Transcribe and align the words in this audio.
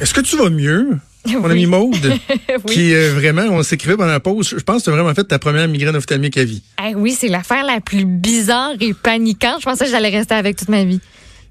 Est-ce 0.00 0.12
que 0.14 0.20
tu 0.20 0.36
vas 0.36 0.50
mieux? 0.50 0.98
Mon 1.26 1.38
Oui. 1.44 1.50
ami 1.52 1.66
Maude, 1.66 1.96
Oui. 2.48 2.74
qui 2.74 2.94
euh, 2.94 3.12
vraiment, 3.14 3.42
on 3.50 3.62
s'écrivait 3.62 3.96
pendant 3.96 4.10
la 4.12 4.20
pause. 4.20 4.54
Je 4.58 4.62
pense 4.62 4.78
que 4.78 4.84
tu 4.84 4.90
as 4.90 4.92
vraiment 4.92 5.14
fait 5.14 5.24
ta 5.24 5.38
première 5.38 5.66
migraine 5.68 5.96
ophtalmique 5.96 6.36
à 6.36 6.44
vie. 6.44 6.62
Eh 6.86 6.94
oui, 6.94 7.12
c'est 7.18 7.28
l'affaire 7.28 7.64
la 7.64 7.80
plus 7.80 8.04
bizarre 8.04 8.72
et 8.80 8.92
paniquante. 8.92 9.60
Je 9.60 9.64
pensais 9.64 9.86
que 9.86 9.90
j'allais 9.90 10.10
rester 10.10 10.34
avec 10.34 10.56
toute 10.56 10.68
ma 10.68 10.84
vie. 10.84 11.00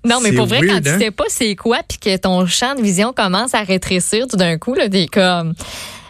Non, 0.05 0.19
mais 0.21 0.33
pour 0.33 0.45
vrai, 0.45 0.59
weird, 0.59 0.83
quand 0.83 0.89
hein? 0.91 0.97
tu 0.99 1.05
sais 1.05 1.11
pas 1.11 1.23
c'est 1.29 1.55
quoi, 1.55 1.79
puis 1.87 1.97
que 1.97 2.15
ton 2.17 2.45
champ 2.45 2.75
de 2.75 2.81
vision 2.81 3.13
commence 3.13 3.53
à 3.55 3.63
rétrécir 3.63 4.27
tout 4.27 4.35
d'un 4.35 4.57
coup, 4.57 4.73
là, 4.75 4.89
t'es 4.89 5.07
comme, 5.07 5.53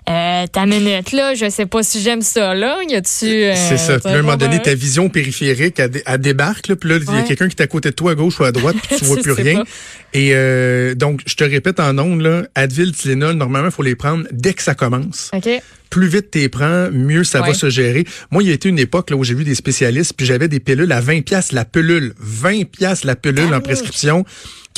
euh, 0.10 0.48
ta 0.48 0.66
minute 0.66 1.14
là, 1.14 1.34
je 1.34 1.50
sais 1.50 1.66
pas 1.66 1.82
si 1.82 2.02
j'aime 2.02 2.22
ça 2.22 2.54
là. 2.54 2.78
Y 2.90 2.96
a-tu 2.96 3.26
euh, 3.26 3.54
C'est 3.56 3.78
ça. 3.78 4.00
Puis 4.00 4.12
à 4.12 4.18
un 4.18 4.22
moment 4.22 4.36
donné, 4.36 4.62
ta 4.62 4.76
vision 4.76 5.08
périphérique, 5.08 5.80
elle, 5.80 6.02
elle 6.06 6.18
débarque. 6.20 6.68
Là, 6.68 6.76
puis 6.76 6.90
là, 6.90 6.98
il 6.98 7.16
y 7.16 7.18
a 7.18 7.22
quelqu'un 7.24 7.48
qui 7.48 7.56
est 7.56 7.62
à 7.62 7.68
côté 7.68 7.90
de 7.90 7.96
toi, 7.96 8.12
à 8.12 8.16
gauche 8.16 8.40
ou 8.40 8.44
à 8.44 8.52
droite, 8.52 8.76
puis 8.82 8.98
tu 8.98 9.06
vois 9.06 9.18
plus 9.18 9.32
rien. 9.32 9.64
pas. 9.64 9.70
Et 10.14 10.32
euh, 10.34 10.94
donc, 10.94 11.22
je 11.26 11.36
te 11.36 11.44
répète 11.44 11.80
en 11.80 11.98
ondes, 11.98 12.22
là, 12.22 12.44
Advil, 12.54 12.92
Tylenol, 12.92 13.36
normalement, 13.36 13.70
il 13.70 13.74
faut 13.74 13.84
les 13.84 13.96
prendre 13.96 14.26
dès 14.32 14.54
que 14.54 14.62
ça 14.62 14.76
commence. 14.76 15.32
Ok. 15.34 15.50
plus 15.90 16.08
vite 16.08 16.32
t'es 16.32 16.50
prends, 16.50 16.90
mieux 16.92 17.24
ça 17.24 17.42
va 17.42 17.54
se 17.54 17.70
gérer. 17.70 18.04
Moi, 18.32 18.44
il 18.44 18.50
y 18.50 18.52
a 18.52 18.56
été 18.56 18.68
une 18.68 18.80
époque 18.80 19.10
là 19.10 19.16
où 19.16 19.24
j'ai 19.24 19.36
vu 19.36 19.46
des 19.46 19.56
spécialistes, 19.56 20.14
puis 20.18 20.26
j'avais 20.26 20.48
des 20.50 20.60
pilules 20.60 20.92
à 20.92 21.00
20 21.00 21.22
pièces 21.22 21.52
la 21.52 21.66
pilule, 21.66 22.14
20 22.20 22.66
pièces 22.70 23.06
la 23.06 23.16
pilule 23.16 23.54
en 23.54 23.62
prescription 23.62 24.26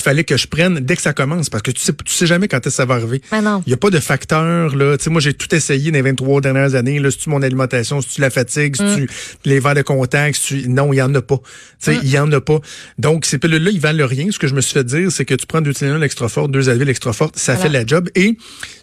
fallait 0.06 0.24
que 0.24 0.38
je 0.38 0.48
prenne 0.48 0.80
dès 0.80 0.96
que 0.96 1.02
ça 1.02 1.14
commence 1.14 1.50
parce 1.50 1.62
que 1.64 1.72
tu 1.72 1.82
sais 1.82 1.92
tu 2.06 2.14
sais 2.14 2.26
jamais 2.28 2.48
quand 2.48 2.58
est-ce 2.58 2.66
que 2.68 2.72
ça 2.72 2.86
va 2.86 2.96
arriver. 2.96 3.22
Non. 3.34 3.62
Il 3.68 3.72
y 3.72 3.74
a 3.74 3.78
pas 3.78 3.90
de 3.90 4.00
facteur 4.00 4.76
là, 4.76 4.98
tu 4.98 5.04
sais 5.04 5.10
moi 5.10 5.20
j'ai 5.22 5.34
tout 5.34 5.54
essayé 5.54 5.92
dans 5.92 5.96
les 5.98 6.02
23 6.02 6.42
dernières 6.42 6.76
années 6.76 7.00
là, 7.00 7.12
si 7.12 7.18
tu 7.18 7.30
mon 7.30 7.42
alimentation, 7.42 8.02
si 8.02 8.10
tu 8.16 8.22
la 8.22 8.30
fatigue, 8.30 8.76
si 8.76 8.84
Mm. 8.84 8.96
tu 8.96 9.10
les 9.46 9.60
verres 9.60 9.76
de 9.76 9.82
contact, 9.82 10.36
si 10.38 10.62
tu 10.64 10.70
non, 10.70 10.94
il 10.94 10.98
y 10.98 11.02
en 11.02 11.14
a 11.16 11.22
pas. 11.22 11.38
Tu 11.38 11.44
sais, 11.80 11.96
Mm. 11.96 12.00
il 12.04 12.10
y 12.10 12.20
en 12.20 12.32
a 12.32 12.40
pas. 12.42 12.60
Donc 13.00 13.26
ces 13.26 13.38
pilules 13.38 13.64
là, 13.64 13.72
ils 13.72 13.80
valent 13.80 14.06
rien. 14.08 14.28
Ce 14.32 14.40
que 14.40 14.48
je 14.48 14.54
me 14.56 14.62
suis 14.62 14.74
fait 14.74 14.84
dire, 14.86 15.12
c'est 15.12 15.26
que 15.26 15.34
tu 15.36 15.46
prends 15.46 15.62
deux 15.62 15.74
Tylenol 15.74 16.04
extra 16.04 16.30
fortes, 16.30 16.52
deux 16.52 16.70
Advil 16.70 16.90
extra 16.90 17.12
fortes, 17.14 17.38
ça 17.38 17.54
Voilà. 17.56 17.70
fait 17.72 17.78
la 17.80 17.86
job 17.86 18.10
et 18.16 18.38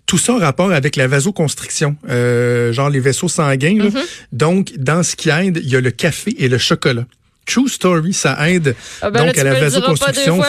tout 0.07 0.19
ça 0.19 0.35
en 0.35 0.39
rapport 0.39 0.73
avec 0.73 0.97
la 0.97 1.07
vasoconstriction, 1.07 1.97
euh, 2.11 2.73
genre 2.73 2.91
les 2.91 3.01
vaisseaux 3.01 3.29
sanguins. 3.29 3.77
là. 3.79 3.85
Mm-hmm. 3.91 4.07
Donc, 4.33 4.73
dans 4.77 5.03
ce 5.03 5.15
qui 5.17 5.31
aide, 5.31 5.61
il 5.63 5.71
y 5.71 5.77
a 5.77 5.81
le 5.81 5.91
café 5.93 6.35
et 6.39 6.49
le 6.49 6.59
chocolat. 6.59 7.07
True 7.45 7.69
story, 7.69 8.13
ça 8.13 8.49
aide 8.49 8.77
Ah 9.01 9.11
ben 9.11 9.27
donc 9.27 9.37
là, 9.37 9.41
à 9.43 9.45
la 9.45 9.69
diras 9.69 9.95
pas 9.99 10.13
deux 10.13 10.33
fois, 10.33 10.47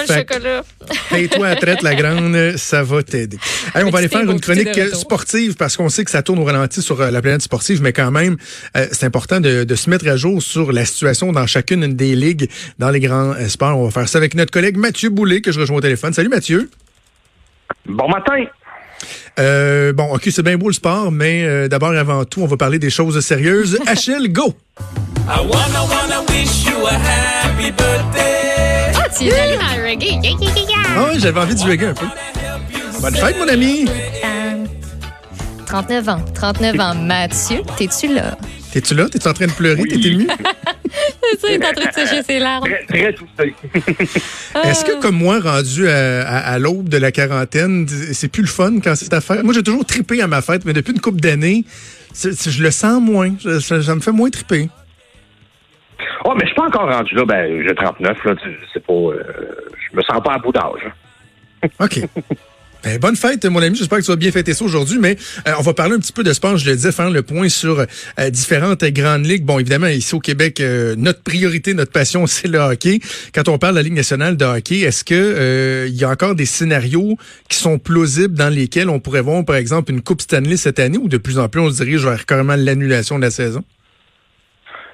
paye-toi 1.10 1.48
à 1.48 1.56
traite 1.56 1.82
la 1.82 1.96
grande, 1.96 2.56
ça 2.58 2.84
va 2.84 3.02
t'aider. 3.02 3.40
Allez, 3.74 3.86
on 3.86 3.90
va 3.90 3.98
aller 3.98 4.08
faire 4.08 4.30
une 4.30 4.40
chronique 4.40 4.78
euh, 4.78 4.92
sportive 4.92 5.56
parce 5.56 5.76
qu'on 5.76 5.90
sait 5.90 6.06
que 6.06 6.12
ça 6.12 6.22
tourne 6.22 6.38
au 6.38 6.44
ralenti 6.44 6.84
sur 6.84 7.02
euh, 7.02 7.10
la 7.10 7.22
planète 7.24 7.42
sportive, 7.42 7.82
mais 7.82 7.94
quand 7.94 8.12
même, 8.12 8.38
euh, 8.78 8.86
c'est 8.92 9.08
important 9.08 9.40
de, 9.40 9.64
de 9.64 9.76
se 9.76 9.90
mettre 9.90 10.08
à 10.08 10.18
jour 10.18 10.42
sur 10.42 10.72
la 10.72 10.86
situation 10.86 11.32
dans 11.32 11.48
chacune 11.48 11.96
des 11.96 12.16
ligues 12.16 12.48
dans 12.78 12.92
les 12.92 13.00
grands 13.00 13.34
sports. 13.50 13.76
On 13.76 13.86
va 13.86 13.92
faire 13.92 14.08
ça 14.08 14.20
avec 14.20 14.36
notre 14.36 14.52
collègue 14.52 14.78
Mathieu 14.78 15.10
Boulet 15.10 15.42
que 15.42 15.52
je 15.52 15.60
rejoins 15.60 15.78
au 15.78 15.82
téléphone. 15.82 16.14
Salut 16.14 16.30
Mathieu. 16.30 16.70
Bon 17.88 18.08
matin. 18.08 18.46
Euh, 19.40 19.94
bon, 19.94 20.14
ok, 20.14 20.22
c'est 20.32 20.44
bien 20.44 20.58
beau 20.58 20.68
le 20.68 20.74
sport, 20.74 21.12
mais 21.12 21.44
euh, 21.44 21.68
d'abord, 21.68 21.92
avant 21.92 22.26
tout, 22.26 22.42
on 22.42 22.48
va 22.48 22.58
parler 22.58 22.80
des 22.80 22.90
choses 22.90 23.20
sérieuses. 23.20 23.80
Achille, 23.88 24.30
go! 24.30 24.54
I 25.28 25.40
wanna 25.40 25.84
wanna 25.84 26.22
wish 26.30 26.66
you 26.66 26.86
a 26.86 26.94
happy 26.94 27.72
birthday. 27.72 28.92
Ah, 28.96 29.08
tu 29.10 29.26
es 29.26 29.34
allé 29.34 29.56
dans 29.58 29.78
le 29.78 29.90
reggae? 29.90 30.20
Yeah, 30.22 30.22
yeah, 30.22 30.40
yeah, 30.40 30.70
yeah. 30.70 30.78
Ah 30.96 31.04
ouais, 31.06 31.20
j'avais 31.20 31.40
envie 31.40 31.56
de 31.56 31.62
reggae 31.62 31.84
un 31.86 31.94
peu. 31.94 32.06
Bonne 33.02 33.16
fête, 33.16 33.38
mon 33.38 33.48
ami! 33.48 33.86
Euh, 34.24 34.66
39 35.66 36.10
ans. 36.10 36.22
39 36.36 36.80
ans. 36.80 36.96
Mathieu, 36.96 37.62
t'es-tu 37.78 38.14
là? 38.14 38.38
T'es-tu 38.72 38.96
là? 38.96 39.08
T'es 39.10 39.28
en 39.28 39.34
train 39.34 39.48
de 39.48 39.52
pleurer? 39.52 39.84
T'es 39.84 39.96
ému? 39.96 40.28
C'est 41.32 41.40
ça, 41.40 41.48
il 41.50 41.54
est 41.56 41.66
en 41.66 41.72
train 41.74 41.90
de 41.90 41.94
sécher 41.94 42.24
ses 42.24 42.40
larmes. 42.40 42.64
Très, 42.66 42.86
très 42.86 43.14
touché. 43.14 43.56
Est-ce 44.64 44.86
que, 44.86 45.02
comme 45.02 45.16
moi, 45.16 45.40
rendu 45.40 45.88
à, 45.88 46.22
à- 46.28 46.54
à 46.54 46.60
l'aube 46.60 46.90
de 46.90 46.98
la 46.98 47.12
quarantaine, 47.12 47.88
c'est 47.88 48.28
plus 48.28 48.42
le 48.44 48.48
fun 48.48 48.80
quand 48.84 48.96
c'est 48.96 49.10
ta 49.10 49.22
fête? 49.22 49.44
Moi, 49.44 49.54
j'ai 49.54 49.64
toujours 49.64 49.86
trippé 49.86 50.22
à 50.22 50.28
ma 50.28 50.42
fête, 50.42 50.66
mais 50.66 50.74
depuis 50.74 50.94
une 50.94 51.02
couple 51.02 51.20
d'années, 51.20 51.64
c'est- 52.14 52.34
c'est- 52.34 52.52
je 52.52 52.62
le 52.62 52.72
sens 52.72 53.02
moins. 53.02 53.34
Je- 53.44 53.60
ça, 53.60 53.82
ça 53.82 53.96
me 53.96 54.02
fait 54.02 54.12
moins 54.12 54.30
tripper. 54.30 54.70
Oh, 56.26 56.34
mais 56.36 56.42
je 56.42 56.48
suis 56.48 56.56
pas 56.56 56.68
encore 56.68 56.90
rendu 56.90 57.16
là. 57.16 57.26
Ben, 57.26 57.64
j'ai 57.68 57.76
39, 57.76 58.18
là. 58.26 58.36
C'est 58.74 58.86
pas. 58.86 58.94
euh, 58.94 59.24
je 59.92 59.98
me 59.98 60.02
sens 60.04 60.22
pas 60.24 60.34
à 60.34 60.38
bout 60.38 60.52
d'âge. 60.52 60.86
hein. 61.64 61.68
OK. 61.80 62.00
Ben, 62.84 63.00
bonne 63.00 63.16
fête, 63.16 63.46
mon 63.46 63.62
ami. 63.62 63.78
J'espère 63.78 64.00
que 64.00 64.04
tu 64.04 64.12
vas 64.12 64.18
bien 64.18 64.32
fêter 64.32 64.54
ça 64.54 64.66
aujourd'hui. 64.66 64.98
Mais 65.00 65.16
euh, 65.48 65.52
on 65.58 65.62
va 65.62 65.74
parler 65.74 65.96
un 65.96 66.00
petit 66.00 66.12
peu 66.12 66.24
de 66.24 66.34
sport. 66.34 66.58
Je 66.58 66.70
le 66.70 66.76
disais, 66.76 66.92
faire 66.92 67.10
le 67.10 67.22
point 67.22 67.48
sur 67.48 67.80
euh, 67.80 68.30
différentes 68.30 68.84
grandes 68.84 69.26
ligues. 69.26 69.46
Bon, 69.46 69.58
évidemment, 69.58 69.88
ici 69.88 70.14
au 70.16 70.20
Québec, 70.20 70.60
euh, 70.60 70.96
notre 70.98 71.24
priorité, 71.24 71.74
notre 71.74 71.94
passion, 71.94 72.26
c'est 72.28 72.50
le 72.50 72.60
hockey. 72.60 73.00
Quand 73.34 73.48
on 73.48 73.58
parle 73.58 73.74
de 73.74 73.80
la 73.80 73.84
Ligue 73.84 73.94
nationale 73.94 74.36
de 74.36 74.44
hockey, 74.44 74.80
est-ce 74.80 75.06
que 75.06 75.14
euh, 75.14 75.88
il 75.88 75.96
y 75.96 76.04
a 76.04 76.10
encore 76.10 76.36
des 76.36 76.46
scénarios 76.46 77.18
qui 77.48 77.58
sont 77.58 77.80
plausibles 77.80 78.36
dans 78.36 78.54
lesquels 78.54 78.90
on 78.90 79.00
pourrait 79.00 79.22
voir, 79.22 79.46
par 79.46 79.56
exemple, 79.56 79.92
une 79.92 80.02
Coupe 80.02 80.22
Stanley 80.22 80.58
cette 80.58 80.80
année 80.80 80.98
ou 80.98 81.08
de 81.08 81.18
plus 81.18 81.40
en 81.40 81.48
plus 81.48 81.62
on 81.62 81.70
se 81.70 81.84
dirige 81.84 82.06
vers 82.06 82.26
carrément 82.26 82.56
l'annulation 82.58 83.18
de 83.18 83.24
la 83.24 83.32
saison? 83.32 83.64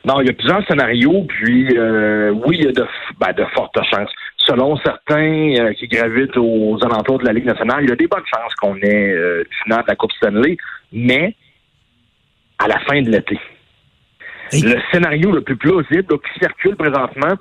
Non, 0.06 0.22
il 0.22 0.28
y 0.28 0.30
a 0.30 0.34
plusieurs 0.34 0.66
scénarios, 0.66 1.26
puis 1.28 1.78
euh, 1.78 2.32
oui, 2.46 2.58
il 2.60 2.66
y 2.66 2.68
a 2.68 2.72
de, 2.72 2.86
ben, 3.20 3.34
de 3.34 3.44
fortes 3.54 3.78
chances. 3.92 4.10
Selon 4.50 4.78
certains 4.78 5.54
euh, 5.60 5.74
qui 5.74 5.88
gravitent 5.88 6.38
aux 6.38 6.78
alentours 6.84 7.20
de 7.20 7.26
la 7.26 7.34
Ligue 7.34 7.46
nationale, 7.46 7.84
il 7.84 7.90
y 7.90 7.92
a 7.92 7.96
des 7.96 8.08
bonnes 8.08 8.24
chances 8.26 8.56
qu'on 8.56 8.76
ait 8.78 9.12
euh, 9.12 9.44
une 9.44 9.64
finale 9.64 9.84
de 9.84 9.90
la 9.90 9.96
Coupe 9.96 10.12
Stanley, 10.14 10.58
mais 10.92 11.36
à 12.58 12.68
la 12.68 12.80
fin 12.80 13.00
de 13.02 13.12
l'été. 13.12 13.40
Le 14.52 14.76
scénario 14.92 15.32
le 15.32 15.42
plus 15.42 15.56
plausible 15.56 16.18
qui 16.20 16.40
circule 16.40 16.76
présentement 16.76 17.36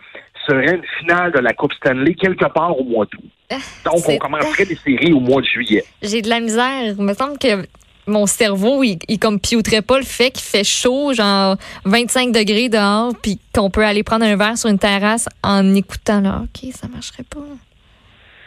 serait 0.46 0.76
une 0.76 0.84
finale 0.98 1.32
de 1.32 1.38
la 1.38 1.54
Coupe 1.54 1.72
Stanley 1.72 2.12
quelque 2.12 2.44
part 2.52 2.78
au 2.78 2.84
mois 2.84 3.06
d'août. 3.06 3.58
Donc, 3.86 4.06
on 4.06 4.18
commencerait 4.18 4.66
des 4.66 4.76
séries 4.76 5.14
au 5.14 5.20
mois 5.20 5.40
de 5.40 5.46
juillet. 5.46 5.84
J'ai 6.02 6.20
de 6.20 6.28
la 6.28 6.40
misère. 6.40 6.94
Il 6.98 7.02
me 7.02 7.14
semble 7.14 7.38
que 7.38 7.64
mon 8.08 8.26
cerveau, 8.26 8.82
il, 8.82 8.98
il 9.08 9.18
computerait 9.18 9.82
pas 9.82 9.98
le 9.98 10.04
fait 10.04 10.30
qu'il 10.30 10.42
fait 10.44 10.64
chaud, 10.64 11.12
genre 11.14 11.56
25 11.84 12.32
degrés 12.32 12.68
dehors, 12.68 13.12
puis 13.22 13.38
qu'on 13.54 13.70
peut 13.70 13.84
aller 13.84 14.02
prendre 14.02 14.24
un 14.24 14.36
verre 14.36 14.58
sur 14.58 14.68
une 14.70 14.78
terrasse 14.78 15.28
en 15.42 15.74
écoutant 15.74 16.20
le 16.20 16.28
hockey. 16.30 16.72
Ça 16.78 16.88
marcherait 16.88 17.22
pas. 17.24 17.40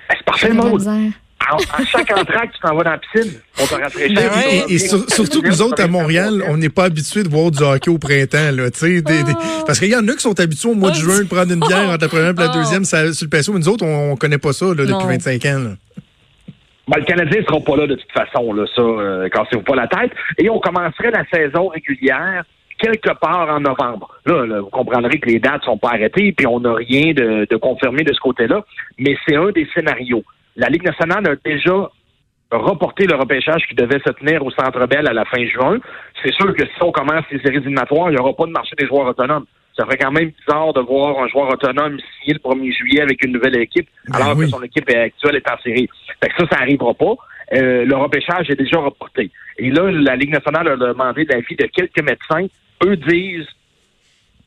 C'est 0.09 0.25
parfait, 0.25 0.49
Maud. 0.53 0.85
À, 0.87 1.55
à 1.55 1.85
chaque 1.85 2.11
entraque, 2.17 2.51
tu 2.53 2.59
t'en 2.61 2.75
vas 2.75 2.83
dans 2.83 2.91
la 2.91 2.97
piscine 2.99 3.33
pour 3.55 3.67
te 3.67 3.73
rafraîchir. 3.73 4.15
Ben 4.15 4.29
ouais. 4.31 4.65
Et, 4.69 4.73
et 4.75 4.77
sur- 4.79 5.09
surtout 5.11 5.41
que 5.41 5.47
nous 5.47 5.61
autres, 5.63 5.81
à 5.81 5.87
Montréal, 5.87 6.43
on 6.47 6.57
n'est 6.57 6.69
pas 6.69 6.83
habitués 6.85 7.23
de 7.23 7.29
voir 7.29 7.49
du 7.49 7.63
hockey 7.63 7.89
au 7.89 7.97
printemps. 7.97 8.51
Là, 8.51 8.69
des- 8.69 9.01
des- 9.01 9.23
Oh. 9.27 9.63
parce 9.65 9.79
qu'il 9.79 9.89
y 9.89 9.95
en 9.95 10.07
a 10.07 10.11
qui 10.13 10.19
sont 10.19 10.39
habitués 10.39 10.69
au 10.69 10.75
mois 10.75 10.91
de 10.91 10.97
Oh, 10.97 11.01
juin 11.01 11.19
de 11.19 11.23
prendre 11.27 11.51
une 11.51 11.59
bière 11.59 11.89
entre 11.89 12.01
la 12.03 12.07
première 12.09 12.29
et 12.29 12.33
la 12.33 12.51
Oh. 12.51 12.57
deuxième 12.57 12.85
ça- 12.85 13.11
sur 13.13 13.25
le 13.25 13.29
patio. 13.29 13.53
Mais 13.53 13.59
nous 13.59 13.69
autres, 13.69 13.85
on, 13.85 14.11
on 14.11 14.15
connaît 14.17 14.37
pas 14.37 14.53
ça 14.53 14.65
là, 14.65 14.75
depuis 14.75 14.91
Non. 14.91 15.07
25 15.07 15.45
ans. 15.45 15.59
là. 15.59 15.69
Ben, 16.91 16.99
le 16.99 17.05
Canadien 17.05 17.39
ne 17.39 17.45
sera 17.45 17.59
pas 17.61 17.77
là 17.77 17.87
de 17.87 17.95
toute 17.95 18.11
façon, 18.11 18.51
là, 18.51 18.65
ça, 18.75 18.81
euh, 18.81 19.29
cassez-vous 19.29 19.63
pas 19.63 19.75
la 19.75 19.87
tête. 19.87 20.11
Et 20.37 20.49
on 20.49 20.59
commencerait 20.59 21.11
la 21.11 21.23
saison 21.31 21.69
régulière 21.69 22.43
quelque 22.79 23.13
part 23.17 23.47
en 23.49 23.61
novembre. 23.61 24.09
Là, 24.25 24.45
là, 24.45 24.59
vous 24.59 24.69
comprendrez 24.69 25.17
que 25.17 25.29
les 25.29 25.39
dates 25.39 25.63
sont 25.63 25.77
pas 25.77 25.91
arrêtées, 25.91 26.33
puis 26.33 26.45
on 26.47 26.59
n'a 26.59 26.73
rien 26.73 27.13
de, 27.13 27.47
de 27.49 27.55
confirmé 27.55 28.03
de 28.03 28.11
ce 28.11 28.19
côté-là, 28.19 28.65
mais 28.99 29.15
c'est 29.25 29.37
un 29.37 29.51
des 29.51 29.69
scénarios. 29.73 30.23
La 30.57 30.67
Ligue 30.67 30.83
nationale 30.83 31.29
a 31.29 31.35
déjà 31.45 31.89
reporté 32.51 33.05
le 33.05 33.15
repêchage 33.15 33.65
qui 33.69 33.75
devait 33.75 34.01
se 34.05 34.11
tenir 34.11 34.45
au 34.45 34.51
Centre 34.51 34.85
Bell 34.85 35.07
à 35.07 35.13
la 35.13 35.23
fin 35.23 35.45
juin. 35.45 35.77
C'est 36.21 36.33
sûr 36.33 36.53
que 36.53 36.65
si 36.65 36.83
on 36.83 36.91
commence 36.91 37.23
les 37.31 37.39
séries 37.39 37.57
éliminatoires, 37.57 38.09
il 38.09 38.15
n'y 38.15 38.19
aura 38.19 38.33
pas 38.33 38.47
de 38.47 38.51
marché 38.51 38.75
des 38.77 38.87
joueurs 38.87 39.07
autonomes. 39.07 39.45
Ça 39.77 39.85
ferait 39.85 39.97
quand 39.97 40.11
même 40.11 40.31
bizarre 40.31 40.73
de 40.73 40.81
voir 40.81 41.19
un 41.23 41.27
joueur 41.27 41.49
autonome 41.49 41.97
signer 42.19 42.33
le 42.43 42.49
1er 42.49 42.73
juillet 42.75 43.01
avec 43.01 43.23
une 43.23 43.31
nouvelle 43.31 43.57
équipe, 43.59 43.87
Ben 44.07 44.15
alors 44.21 44.37
oui. 44.37 44.45
que 44.45 44.51
son 44.51 44.61
équipe 44.63 44.89
actuelle 44.89 45.35
est 45.37 45.49
en 45.49 45.57
série. 45.59 45.89
Fait 46.21 46.29
que 46.29 46.35
ça, 46.37 46.47
ça 46.51 46.57
n'arrivera 46.59 46.93
pas. 46.93 47.13
Euh, 47.53 47.85
le 47.85 47.95
repêchage 47.95 48.49
est 48.49 48.55
déjà 48.55 48.77
reporté. 48.79 49.29
Et 49.57 49.69
là, 49.71 49.89
la 49.91 50.15
Ligue 50.15 50.31
nationale 50.31 50.67
a 50.69 50.75
demandé 50.77 51.25
l'avis 51.25 51.55
de 51.55 51.65
quelques 51.65 52.01
médecins. 52.01 52.47
Eux 52.85 52.95
disent 52.95 53.47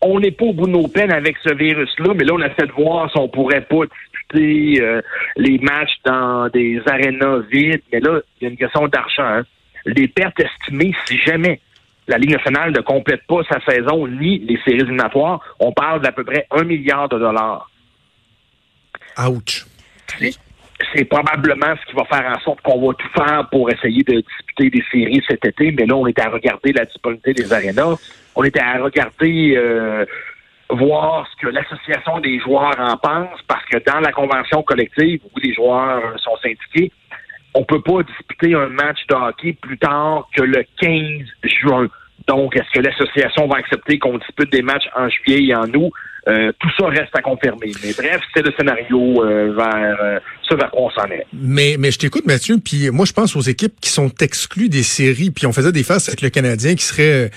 on 0.00 0.20
n'est 0.20 0.30
pas 0.32 0.44
au 0.44 0.52
bout 0.52 0.66
de 0.66 0.72
nos 0.72 0.86
peines 0.88 1.12
avec 1.12 1.36
ce 1.42 1.54
virus-là, 1.54 2.12
mais 2.14 2.24
là, 2.24 2.34
on 2.34 2.42
essaie 2.42 2.66
de 2.66 2.72
voir 2.72 3.10
si 3.10 3.16
on 3.16 3.28
pourrait 3.28 3.62
pas 3.62 3.84
disputer 3.86 4.82
euh, 4.82 5.00
les 5.36 5.58
matchs 5.58 5.94
dans 6.04 6.48
des 6.50 6.80
arénas 6.86 7.38
vides. 7.50 7.80
Mais 7.90 8.00
là, 8.00 8.20
il 8.40 8.44
y 8.44 8.46
a 8.46 8.50
une 8.50 8.56
question 8.58 8.86
d'argent. 8.88 9.22
hein. 9.24 9.42
Les 9.86 10.08
pertes 10.08 10.38
estimées, 10.40 10.94
si 11.06 11.16
jamais 11.18 11.60
la 12.06 12.18
Ligue 12.18 12.32
nationale 12.32 12.72
ne 12.72 12.80
complète 12.80 13.22
pas 13.26 13.42
sa 13.48 13.60
saison 13.60 14.06
ni 14.06 14.38
les 14.40 14.58
séries 14.64 14.80
éliminatoires, 14.80 15.40
on 15.58 15.72
parle 15.72 16.00
d'à 16.00 16.12
peu 16.12 16.24
près 16.24 16.46
un 16.50 16.64
milliard 16.64 17.08
de 17.08 17.18
dollars. 17.18 17.70
Ouch. 19.18 19.64
c'est 20.92 21.04
probablement 21.04 21.74
ce 21.80 21.90
qui 21.90 21.96
va 21.96 22.04
faire 22.04 22.30
en 22.30 22.40
sorte 22.40 22.60
qu'on 22.62 22.86
va 22.86 22.94
tout 22.94 23.08
faire 23.16 23.48
pour 23.50 23.70
essayer 23.70 24.02
de 24.02 24.20
disputer 24.20 24.70
des 24.70 24.84
séries 24.90 25.22
cet 25.28 25.44
été. 25.44 25.72
Mais 25.72 25.86
là, 25.86 25.96
on 25.96 26.06
était 26.06 26.22
à 26.22 26.30
regarder 26.30 26.72
la 26.72 26.84
disponibilité 26.84 27.32
des 27.32 27.52
arénas. 27.52 27.96
On 28.34 28.42
était 28.42 28.60
à 28.60 28.82
regarder 28.82 29.54
euh, 29.56 30.04
voir 30.70 31.26
ce 31.30 31.46
que 31.46 31.52
l'association 31.52 32.20
des 32.20 32.38
joueurs 32.40 32.78
en 32.78 32.96
pense, 32.96 33.40
parce 33.46 33.64
que 33.66 33.78
dans 33.84 34.00
la 34.00 34.12
convention 34.12 34.62
collective 34.62 35.20
où 35.24 35.38
les 35.40 35.54
joueurs 35.54 36.18
sont 36.20 36.36
syndiqués, 36.42 36.90
on 37.54 37.64
peut 37.64 37.80
pas 37.80 38.02
disputer 38.02 38.54
un 38.54 38.68
match 38.68 39.06
de 39.08 39.14
hockey 39.14 39.52
plus 39.54 39.78
tard 39.78 40.28
que 40.36 40.42
le 40.42 40.64
15 40.80 41.26
juin. 41.44 41.88
Donc, 42.26 42.56
est-ce 42.56 42.70
que 42.72 42.80
l'association 42.80 43.46
va 43.46 43.56
accepter 43.56 43.98
qu'on 43.98 44.18
dispute 44.18 44.50
des 44.50 44.62
matchs 44.62 44.88
en 44.96 45.08
juillet 45.08 45.48
et 45.48 45.54
en 45.54 45.68
août? 45.74 45.92
Euh, 46.26 46.52
tout 46.58 46.70
ça 46.78 46.86
reste 46.86 47.14
à 47.16 47.20
confirmer. 47.20 47.70
Mais 47.82 47.92
bref, 47.96 48.20
c'est 48.34 48.44
le 48.44 48.52
scénario 48.52 49.22
euh, 49.22 49.52
vers 49.54 49.96
euh, 50.02 50.13
Mais, 51.32 51.76
mais 51.78 51.90
je 51.90 51.98
t'écoute, 51.98 52.26
Mathieu, 52.26 52.58
puis 52.62 52.90
moi, 52.90 53.06
je 53.06 53.12
pense 53.12 53.36
aux 53.36 53.40
équipes 53.40 53.74
qui 53.80 53.90
sont 53.90 54.10
exclues 54.20 54.68
des 54.68 54.82
séries, 54.82 55.30
puis 55.30 55.46
on 55.46 55.52
faisait 55.52 55.72
des 55.72 55.82
faces 55.82 56.08
avec 56.08 56.22
le 56.22 56.30
Canadien 56.30 56.74
qui 56.74 56.84
serait, 56.84 57.30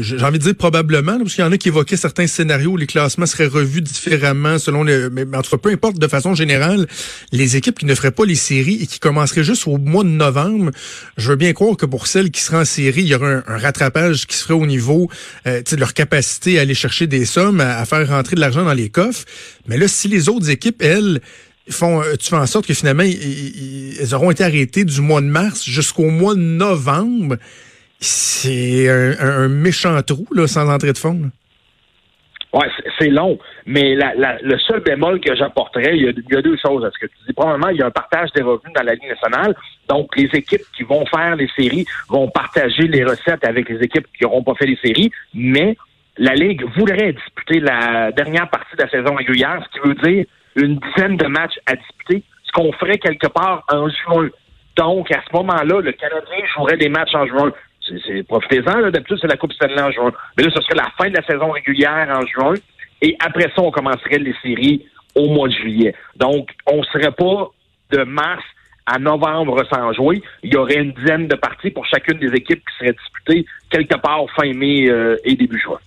j'ai 0.00 0.22
envie 0.22 0.38
de 0.38 0.44
dire 0.44 0.54
probablement, 0.54 1.18
parce 1.18 1.34
qu'il 1.34 1.44
y 1.44 1.46
en 1.46 1.52
a 1.52 1.58
qui 1.58 1.68
évoquaient 1.68 1.96
certains 1.96 2.26
scénarios 2.26 2.72
où 2.72 2.76
les 2.76 2.86
classements 2.86 3.26
seraient 3.26 3.46
revus 3.46 3.80
différemment 3.80 4.58
selon 4.58 4.82
le... 4.82 5.10
Mais 5.10 5.24
en 5.36 5.42
peu 5.56 5.70
importe, 5.70 5.98
de 5.98 6.08
façon 6.08 6.34
générale, 6.34 6.86
les 7.32 7.56
équipes 7.56 7.78
qui 7.78 7.86
ne 7.86 7.94
feraient 7.94 8.10
pas 8.10 8.24
les 8.24 8.34
séries 8.34 8.78
et 8.82 8.86
qui 8.86 8.98
commenceraient 8.98 9.44
juste 9.44 9.66
au 9.66 9.78
mois 9.78 10.04
de 10.04 10.10
novembre, 10.10 10.70
je 11.16 11.30
veux 11.30 11.36
bien 11.36 11.52
croire 11.52 11.76
que 11.76 11.86
pour 11.86 12.06
celles 12.06 12.30
qui 12.30 12.40
seraient 12.40 12.58
en 12.58 12.64
série, 12.64 13.02
il 13.02 13.08
y 13.08 13.14
aurait 13.14 13.42
un, 13.46 13.58
rattrapage 13.58 14.26
qui 14.26 14.36
serait 14.36 14.54
au 14.54 14.66
niveau 14.66 15.08
de 15.44 15.76
leur 15.76 15.94
capacité 15.94 16.58
à 16.58 16.62
aller 16.62 16.74
chercher 16.74 17.06
des 17.06 17.24
sommes, 17.24 17.60
à 17.60 17.84
faire 17.84 18.08
rentrer 18.08 18.36
de 18.36 18.40
l'argent 18.40 18.64
dans 18.64 18.74
les 18.74 18.88
coffres. 18.88 19.24
Mais 19.66 19.76
là, 19.76 19.88
si 19.88 20.08
les 20.08 20.28
autres 20.28 20.50
équipes, 20.50 20.82
elles, 20.82 21.20
font, 21.72 22.02
euh, 22.02 22.14
tu 22.16 22.30
fais 22.30 22.36
en 22.36 22.46
sorte 22.46 22.66
que 22.66 22.74
finalement, 22.74 23.04
elles 23.04 24.14
auront 24.14 24.30
été 24.30 24.44
arrêtées 24.44 24.84
du 24.84 25.00
mois 25.00 25.20
de 25.20 25.26
mars 25.26 25.64
jusqu'au 25.64 26.10
mois 26.10 26.34
de 26.34 26.40
novembre, 26.40 27.36
c'est 28.00 28.88
un, 28.88 29.48
méchant 29.48 30.00
trou, 30.02 30.26
là, 30.32 30.46
sans 30.46 30.72
entrée 30.72 30.92
de 30.92 30.98
fonds. 30.98 31.30
Oui, 32.52 32.64
c'est 32.98 33.08
long, 33.08 33.38
mais 33.66 33.94
le 33.94 34.58
seul 34.58 34.80
bémol 34.80 35.20
que 35.20 35.34
j'apporterais, 35.36 35.96
il, 35.98 36.14
y, 36.30 36.36
a, 36.36 36.42
deux 36.42 36.56
choses 36.56 36.82
à 36.84 36.90
ce 36.90 36.98
que 36.98 37.06
tu 37.06 37.16
dis. 37.26 37.34
Premièrement, 37.34 37.68
il 37.68 37.76
y 37.76 37.82
a 37.82 37.86
un 37.86 37.90
partage 37.90 38.30
des 38.34 38.40
revenus 38.40 38.72
dans 38.74 38.84
la 38.84 38.94
Ligue 38.94 39.08
nationale. 39.08 39.54
Donc, 39.88 40.16
les 40.16 40.30
équipes 40.32 40.62
qui 40.74 40.82
vont 40.82 41.04
faire 41.06 41.36
les 41.36 41.48
séries 41.56 41.84
vont 42.08 42.28
partager 42.28 42.88
les 42.88 43.04
recettes 43.04 43.44
avec 43.44 43.68
les 43.68 43.82
équipes 43.82 44.06
qui 44.16 44.24
n'auront 44.24 44.42
pas 44.42 44.54
fait 44.54 44.66
les 44.66 44.78
séries, 44.82 45.10
mais 45.34 45.76
la 46.16 46.34
Ligue 46.34 46.64
voudrait 46.76 47.12
disputer 47.12 47.60
la 47.60 48.12
dernière 48.12 48.48
partie 48.48 48.76
de 48.76 48.82
la 48.82 48.88
saison 48.88 49.14
régulière, 49.14 49.62
ce 49.66 49.80
qui 49.80 49.86
veut 49.86 49.94
dire 49.94 50.24
une 50.58 50.78
dizaine 50.78 51.16
de 51.16 51.26
matchs 51.26 51.58
à 51.66 51.76
disputer, 51.76 52.22
ce 52.44 52.52
qu'on 52.52 52.72
ferait 52.72 52.98
quelque 52.98 53.28
part 53.28 53.64
en 53.72 53.88
juin. 53.88 54.28
Donc, 54.76 55.10
à 55.10 55.20
ce 55.28 55.36
moment-là, 55.36 55.80
le 55.80 55.92
Canadien 55.92 56.46
jouerait 56.54 56.76
des 56.76 56.88
matchs 56.88 57.14
en 57.14 57.26
juin. 57.26 57.52
Profitez-en, 58.28 58.90
d'habitude, 58.90 59.18
c'est 59.20 59.28
la 59.28 59.36
Coupe 59.36 59.52
Stanley 59.52 59.80
en 59.80 59.90
juin. 59.90 60.12
Mais 60.36 60.44
là, 60.44 60.50
ce 60.54 60.60
serait 60.62 60.76
la 60.76 60.90
fin 60.96 61.08
de 61.08 61.16
la 61.16 61.24
saison 61.24 61.50
régulière 61.50 62.08
en 62.10 62.26
juin. 62.26 62.54
Et 63.00 63.16
après 63.20 63.50
ça, 63.54 63.62
on 63.62 63.70
commencerait 63.70 64.18
les 64.18 64.34
séries 64.42 64.86
au 65.14 65.28
mois 65.28 65.48
de 65.48 65.54
juillet. 65.54 65.94
Donc, 66.16 66.50
on 66.66 66.78
ne 66.78 66.84
serait 66.84 67.12
pas 67.12 67.48
de 67.90 68.02
mars 68.04 68.44
à 68.86 68.98
novembre 68.98 69.62
sans 69.72 69.92
jouer. 69.92 70.22
Il 70.42 70.52
y 70.52 70.56
aurait 70.56 70.76
une 70.76 70.92
dizaine 70.92 71.28
de 71.28 71.36
parties 71.36 71.70
pour 71.70 71.86
chacune 71.86 72.18
des 72.18 72.34
équipes 72.34 72.60
qui 72.60 72.78
seraient 72.78 72.96
disputées 72.96 73.46
quelque 73.70 73.96
part 74.00 74.24
fin 74.36 74.52
mai 74.52 74.90
euh, 74.90 75.16
et 75.24 75.34
début 75.34 75.58
juin. 75.58 75.78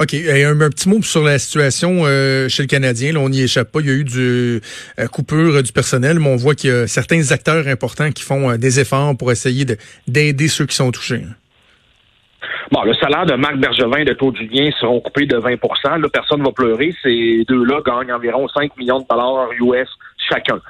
OK. 0.00 0.14
Un, 0.14 0.56
petit 0.70 0.88
mot 0.88 1.02
sur 1.02 1.22
la 1.22 1.38
situation 1.38 2.06
euh, 2.06 2.48
chez 2.48 2.62
le 2.62 2.68
Canadien. 2.68 3.12
Là, 3.12 3.20
on 3.20 3.28
n'y 3.28 3.42
échappe 3.42 3.70
pas. 3.70 3.80
Il 3.80 3.86
y 3.86 3.90
a 3.90 3.92
eu 3.92 4.04
du 4.04 4.62
euh, 4.98 5.06
coupure 5.12 5.62
du 5.62 5.72
personnel, 5.72 6.18
mais 6.18 6.28
on 6.28 6.36
voit 6.36 6.54
qu'il 6.54 6.70
y 6.70 6.72
a 6.72 6.86
certains 6.86 7.32
acteurs 7.32 7.68
importants 7.68 8.10
qui 8.10 8.22
font 8.22 8.48
euh, 8.48 8.56
des 8.56 8.80
efforts 8.80 9.14
pour 9.18 9.30
essayer 9.30 9.66
d'aider 10.08 10.48
ceux 10.48 10.64
qui 10.64 10.74
sont 10.74 10.90
touchés. 10.90 11.22
Hein. 11.28 11.34
Bon, 12.72 12.82
le 12.84 12.94
salaire 12.94 13.26
de 13.26 13.34
Marc 13.34 13.56
Bergevin 13.56 13.98
et 13.98 14.04
de 14.06 14.14
Claude 14.14 14.36
Julien 14.38 14.70
seront 14.80 15.00
coupés 15.00 15.26
de 15.26 15.36
20% 15.36 15.58
Là, 16.00 16.08
personne 16.08 16.40
ne 16.40 16.46
va 16.46 16.52
pleurer. 16.52 16.94
Ces 17.02 17.44
deux-là 17.46 17.80
gagnent 17.84 18.14
environ 18.14 18.48
5 18.48 18.74
millions 18.78 19.00
de 19.00 19.06
dollars 19.10 19.50
US 19.60 19.88
chacun. 20.30 20.60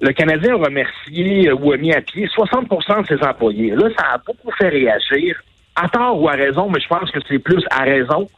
Le 0.00 0.12
Canadien 0.12 0.54
a 0.54 0.66
remercié 0.66 1.50
ou 1.50 1.72
a 1.72 1.76
mis 1.78 1.92
à 1.92 2.00
pied 2.00 2.28
60% 2.28 3.02
de 3.02 3.06
ses 3.08 3.26
employés. 3.26 3.70
Là, 3.70 3.88
ça 3.98 4.04
a 4.14 4.18
beaucoup 4.18 4.52
fait 4.56 4.68
réagir 4.68 5.42
à 5.74 5.88
tort 5.88 6.20
ou 6.20 6.28
à 6.28 6.32
raison, 6.32 6.70
mais 6.70 6.80
je 6.80 6.86
pense 6.86 7.10
que 7.10 7.18
c'est 7.28 7.38
plus 7.38 7.64
à 7.70 7.82
raison, 7.82 8.28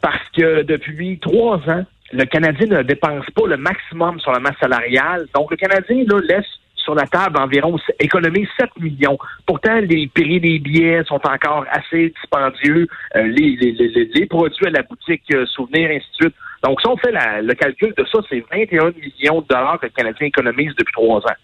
parce 0.00 0.28
que 0.36 0.62
depuis 0.62 1.18
trois 1.18 1.56
ans, 1.68 1.84
le 2.12 2.24
Canadien 2.24 2.66
ne 2.66 2.82
dépense 2.82 3.26
pas 3.34 3.46
le 3.46 3.56
maximum 3.56 4.20
sur 4.20 4.32
la 4.32 4.38
masse 4.38 4.56
salariale. 4.60 5.26
Donc, 5.34 5.50
le 5.50 5.56
Canadien 5.56 6.04
là, 6.08 6.20
laisse 6.28 6.46
sur 6.76 6.94
la 6.94 7.06
table 7.06 7.38
environ 7.38 7.76
économiser 7.98 8.48
7 8.60 8.70
millions. 8.78 9.18
Pourtant, 9.44 9.80
les 9.80 10.06
prix 10.06 10.40
des 10.40 10.60
billets 10.60 11.02
sont 11.04 11.20
encore 11.26 11.64
assez 11.68 12.10
dispendieux. 12.10 12.86
Euh, 13.16 13.22
les, 13.22 13.56
les, 13.56 14.08
les, 14.14 14.26
produits 14.26 14.66
à 14.66 14.70
la 14.70 14.82
boutique 14.82 15.24
euh, 15.34 15.44
Souvenir, 15.46 15.90
ainsi 15.90 16.06
de 16.10 16.26
suite. 16.26 16.34
Donc, 16.62 16.80
si 16.80 16.86
on 16.86 16.96
fait 16.96 17.12
le 17.12 17.54
calcul 17.54 17.92
de 17.96 18.04
ça, 18.04 18.20
c'est 18.30 18.44
21 18.52 18.92
millions 18.92 19.40
de 19.40 19.46
dollars 19.48 19.80
que 19.80 19.86
le 19.86 19.92
Canadien 19.92 20.28
économise 20.28 20.72
depuis 20.76 20.92
trois 20.92 21.18
ans. 21.18 21.36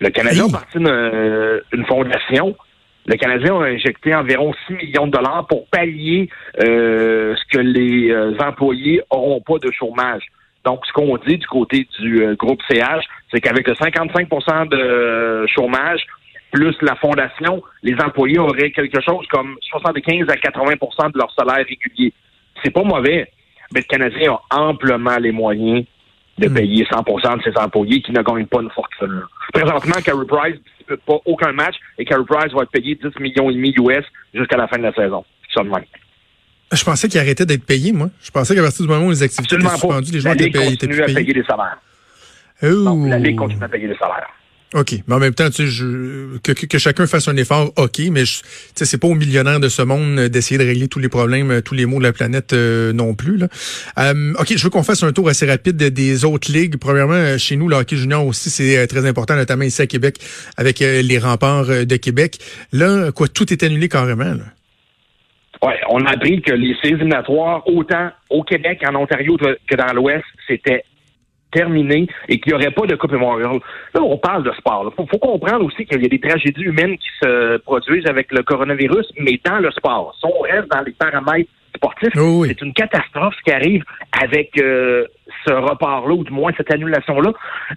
Le 0.00 0.08
Canadien 0.08 0.46
a 0.46 0.52
parti 0.52 0.78
d'une 0.78 0.88
euh, 0.88 1.60
fondation 1.86 2.56
le 3.06 3.16
Canadien 3.16 3.60
a 3.60 3.66
injecté 3.66 4.14
environ 4.14 4.52
6 4.66 4.74
millions 4.74 5.06
de 5.06 5.12
dollars 5.12 5.46
pour 5.46 5.66
pallier 5.68 6.28
euh, 6.60 7.34
ce 7.36 7.56
que 7.56 7.62
les 7.62 8.10
euh, 8.10 8.36
employés 8.40 9.00
n'auront 9.12 9.40
pas 9.40 9.58
de 9.58 9.70
chômage. 9.70 10.24
Donc, 10.64 10.84
ce 10.86 10.92
qu'on 10.92 11.16
dit 11.18 11.38
du 11.38 11.46
côté 11.46 11.86
du 12.00 12.24
euh, 12.24 12.34
groupe 12.34 12.60
CH, 12.68 13.04
c'est 13.30 13.40
qu'avec 13.40 13.68
le 13.68 13.74
55% 13.74 14.68
de 14.68 15.46
chômage, 15.46 16.00
plus 16.50 16.74
la 16.82 16.96
fondation, 16.96 17.62
les 17.82 17.94
employés 17.94 18.38
auraient 18.38 18.72
quelque 18.72 19.00
chose 19.00 19.26
comme 19.30 19.56
75 19.60 20.28
à 20.28 20.34
80% 20.34 21.12
de 21.12 21.18
leur 21.18 21.32
salaire 21.32 21.64
régulier. 21.64 22.12
C'est 22.64 22.72
pas 22.72 22.82
mauvais, 22.82 23.30
mais 23.72 23.80
le 23.80 23.86
Canadien 23.86 24.38
a 24.50 24.60
amplement 24.60 25.16
les 25.18 25.32
moyens 25.32 25.84
de 26.38 26.48
hmm. 26.48 26.54
payer 26.54 26.86
100 26.90 27.02
de 27.36 27.42
ses 27.42 27.58
employés 27.58 28.02
qui 28.02 28.12
ne 28.12 28.22
gagnent 28.22 28.46
pas 28.46 28.60
une 28.60 28.70
fortune. 28.70 29.22
Présentement, 29.52 30.00
Carey 30.04 30.26
Price 30.26 30.54
ne 30.54 30.78
dispute 30.78 31.02
pas 31.06 31.18
aucun 31.24 31.52
match 31.52 31.76
et 31.98 32.04
Carey 32.04 32.24
Price 32.28 32.52
va 32.52 32.62
être 32.62 32.70
payé 32.70 32.94
10 32.94 33.20
millions 33.20 33.50
et 33.50 33.54
demi 33.54 33.74
US 33.78 34.04
jusqu'à 34.34 34.56
la 34.56 34.68
fin 34.68 34.78
de 34.78 34.82
la 34.82 34.92
saison. 34.92 35.24
Même. 35.56 35.84
Je 36.70 36.84
pensais 36.84 37.08
qu'il 37.08 37.18
arrêtait 37.18 37.46
d'être 37.46 37.64
payé, 37.64 37.92
moi. 37.92 38.10
Je 38.22 38.30
pensais 38.30 38.54
qu'à 38.54 38.62
partir 38.62 38.84
du 38.84 38.92
moment 38.92 39.06
où 39.06 39.10
les 39.10 39.22
activités 39.22 39.56
étaient 39.56 39.68
suspendues, 39.68 40.12
les 40.12 40.20
joueurs 40.20 40.34
étaient 40.34 40.50
payés. 40.50 40.64
La 40.64 40.70
Ligue 40.70 40.80
continue 40.80 41.02
à 41.02 41.06
payer 41.06 41.32
des 41.32 41.44
salaires. 41.44 41.78
Oh. 42.62 43.06
la 43.06 43.18
Ligue 43.18 43.36
continue 43.36 43.64
à 43.64 43.68
payer 43.68 43.88
des 43.88 43.96
salaires. 43.96 44.28
OK. 44.76 44.92
Mais 45.08 45.14
en 45.14 45.18
même 45.18 45.32
temps, 45.32 45.48
tu 45.48 45.64
sais, 45.64 45.66
je, 45.66 46.36
que, 46.42 46.52
que, 46.52 46.78
chacun 46.78 47.06
fasse 47.06 47.28
un 47.28 47.36
effort, 47.36 47.72
OK, 47.76 47.98
mais 48.10 48.24
tu 48.24 48.42
sais, 48.74 48.84
c'est 48.84 48.98
pas 48.98 49.08
aux 49.08 49.14
millionnaires 49.14 49.58
de 49.58 49.68
ce 49.68 49.80
monde 49.80 50.28
d'essayer 50.28 50.58
de 50.58 50.64
régler 50.64 50.86
tous 50.86 50.98
les 50.98 51.08
problèmes, 51.08 51.50
euh, 51.50 51.60
tous 51.62 51.74
les 51.74 51.86
maux 51.86 51.98
de 51.98 52.04
la 52.04 52.12
planète 52.12 52.52
euh, 52.52 52.92
non 52.92 53.14
plus. 53.14 53.38
Là. 53.38 53.48
Euh, 53.98 54.34
OK, 54.38 54.54
je 54.54 54.62
veux 54.62 54.68
qu'on 54.68 54.82
fasse 54.82 55.02
un 55.02 55.12
tour 55.12 55.30
assez 55.30 55.46
rapide 55.46 55.76
des 55.78 56.24
autres 56.26 56.52
ligues. 56.52 56.76
Premièrement, 56.76 57.38
chez 57.38 57.56
nous, 57.56 57.68
le 57.68 57.76
hockey 57.76 57.96
junior 57.96 58.26
aussi, 58.26 58.50
c'est 58.50 58.86
très 58.86 59.06
important, 59.06 59.34
notamment 59.34 59.64
ici 59.64 59.80
à 59.80 59.86
Québec, 59.86 60.18
avec 60.58 60.80
les 60.80 61.18
remparts 61.18 61.86
de 61.86 61.96
Québec. 61.96 62.38
Là, 62.72 63.12
quoi, 63.12 63.28
tout 63.28 63.50
est 63.50 63.62
annulé 63.62 63.88
carrément. 63.88 64.24
Là. 64.24 64.44
Oui, 65.62 65.72
on 65.88 66.04
a 66.04 66.10
appris 66.10 66.42
que 66.42 66.52
les 66.52 66.74
séries 66.82 66.94
éliminatoires, 66.94 67.66
autant 67.66 68.10
au 68.28 68.42
Québec, 68.42 68.82
en 68.86 68.94
Ontario 68.94 69.38
que 69.38 69.74
dans 69.74 69.92
l'Ouest, 69.94 70.24
c'était 70.46 70.84
terminé 71.52 72.06
et 72.28 72.40
qu'il 72.40 72.52
n'y 72.52 72.58
aurait 72.58 72.70
pas 72.70 72.86
de 72.86 72.96
Coupe 72.96 73.12
Memorial. 73.12 73.58
Là, 73.94 74.02
on 74.02 74.18
parle 74.18 74.42
de 74.42 74.52
sport. 74.52 74.92
Il 74.98 75.06
faut, 75.08 75.18
comprendre 75.18 75.64
aussi 75.64 75.84
qu'il 75.86 76.02
y 76.02 76.06
a 76.06 76.08
des 76.08 76.20
tragédies 76.20 76.62
humaines 76.62 76.96
qui 76.98 77.08
se 77.22 77.58
produisent 77.58 78.06
avec 78.06 78.32
le 78.32 78.42
coronavirus, 78.42 79.06
mais 79.18 79.40
dans 79.44 79.58
le 79.58 79.70
sport. 79.70 80.14
Si 80.18 80.26
on 80.26 80.40
reste 80.40 80.70
dans 80.70 80.82
les 80.82 80.92
paramètres 80.92 81.50
sportifs, 81.74 82.12
c'est 82.14 82.62
une 82.62 82.72
catastrophe 82.72 83.34
qui 83.44 83.52
arrive 83.52 83.84
avec 84.12 84.58
euh, 84.60 85.06
ce 85.46 85.52
report-là, 85.52 86.14
ou 86.14 86.24
du 86.24 86.32
moins 86.32 86.52
cette 86.56 86.72
annulation-là. 86.72 87.32